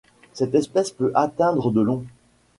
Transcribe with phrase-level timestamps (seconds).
[0.33, 2.03] Cette espèce peut atteindre de long.